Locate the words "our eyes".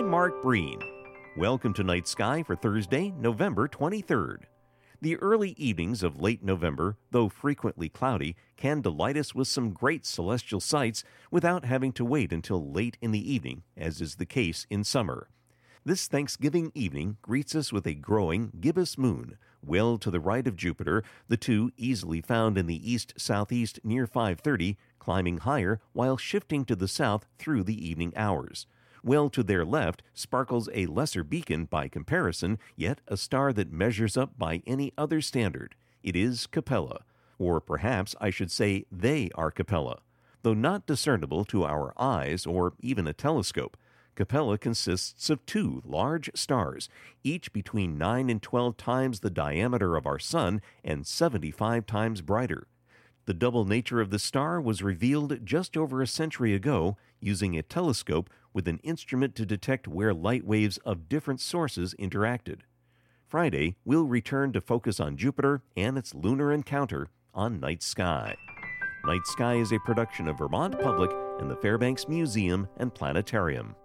41.64-42.46